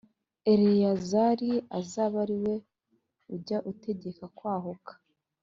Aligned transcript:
Eleyazari 0.51 1.51
azabe 1.79 2.17
ari 2.23 2.37
we 2.43 2.53
ujya 3.33 3.57
ategeka 3.71 4.25
kwahuka 4.37 4.91